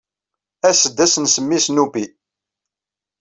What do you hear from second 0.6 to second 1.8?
As-d ad as-nsemmi